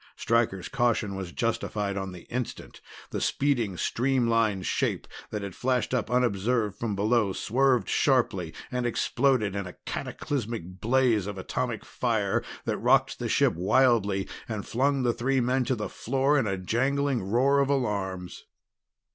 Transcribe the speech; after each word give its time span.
Stryker's 0.15 0.67
caution 0.67 1.13
was 1.13 1.31
justified 1.31 1.95
on 1.95 2.11
the 2.11 2.23
instant. 2.23 2.81
The 3.11 3.21
speeding 3.21 3.77
streamlined 3.77 4.65
shape 4.65 5.05
that 5.29 5.43
had 5.43 5.53
flashed 5.53 5.93
up 5.93 6.09
unobserved 6.09 6.75
from 6.79 6.95
below 6.95 7.33
swerved 7.33 7.87
sharply 7.87 8.51
and 8.71 8.87
exploded 8.87 9.55
in 9.55 9.67
a 9.67 9.73
cataclysmic 9.85 10.79
blaze 10.81 11.27
of 11.27 11.37
atomic 11.37 11.85
fire 11.85 12.43
that 12.65 12.77
rocked 12.79 13.19
the 13.19 13.29
ship 13.29 13.53
wildly 13.53 14.27
and 14.49 14.65
flung 14.65 15.03
the 15.03 15.13
three 15.13 15.39
men 15.39 15.65
to 15.65 15.75
the 15.75 15.87
floor 15.87 16.35
in 16.35 16.47
a 16.47 16.57
jangling 16.57 17.21
roar 17.21 17.59
of 17.59 17.69
alarms. 17.69 18.45